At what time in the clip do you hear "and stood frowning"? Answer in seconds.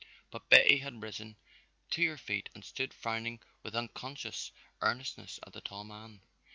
2.55-3.39